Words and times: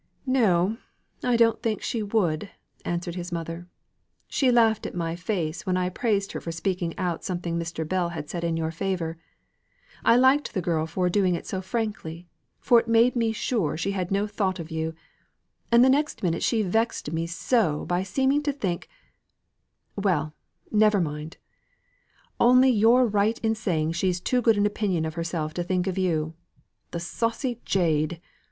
"No, 0.25 0.77
I 1.23 1.37
don't 1.37 1.61
think 1.61 1.83
she 1.83 2.01
would," 2.01 2.49
answered 2.83 3.13
his 3.13 3.31
mother. 3.31 3.67
"She 4.27 4.51
laughed 4.51 4.87
in 4.87 4.97
my 4.97 5.15
face, 5.15 5.63
when 5.67 5.77
I 5.77 5.89
praised 5.89 6.31
her 6.31 6.41
for 6.41 6.51
speaking 6.51 6.97
out 6.97 7.23
something 7.23 7.59
Mr. 7.59 7.87
Bell 7.87 8.09
had 8.09 8.27
said 8.27 8.43
in 8.43 8.57
your 8.57 8.71
favour. 8.71 9.19
I 10.03 10.15
liked 10.15 10.55
the 10.55 10.59
girl 10.63 10.87
for 10.87 11.07
doing 11.07 11.39
so 11.43 11.61
frankly, 11.61 12.27
for 12.59 12.79
it 12.79 12.87
made 12.87 13.15
me 13.15 13.31
sure 13.31 13.77
she 13.77 13.91
had 13.91 14.09
no 14.09 14.25
thought 14.25 14.57
of 14.59 14.71
you; 14.71 14.95
and 15.71 15.85
the 15.85 15.87
next 15.87 16.23
minute 16.23 16.41
she 16.41 16.63
vexed 16.63 17.11
me 17.13 17.27
so 17.27 17.85
by 17.85 18.01
seeming 18.01 18.41
to 18.41 18.51
think 18.51 18.89
Well, 19.95 20.33
never 20.71 20.99
mind! 20.99 21.37
Only 22.39 22.71
you're 22.71 23.05
right 23.05 23.37
in 23.43 23.53
saying 23.53 23.91
she's 23.91 24.19
too 24.19 24.41
good 24.41 24.57
an 24.57 24.65
opinion 24.65 25.05
of 25.05 25.13
herself 25.13 25.53
to 25.53 25.63
think 25.63 25.85
of 25.85 25.95
you! 25.95 26.33
The 26.89 26.99
saucy 26.99 27.61
jade! 27.65 28.19